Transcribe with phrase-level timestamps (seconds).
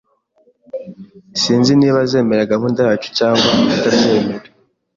[1.41, 4.45] Sinzi niba azemera gahunda yacu cyangwa atabyemera